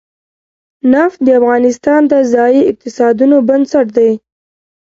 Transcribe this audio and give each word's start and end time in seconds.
نفت 0.93 1.17
د 1.25 1.27
افغانستان 1.39 2.01
د 2.11 2.13
ځایي 2.33 2.61
اقتصادونو 2.71 3.37
بنسټ 3.47 3.87
دی. 3.97 4.11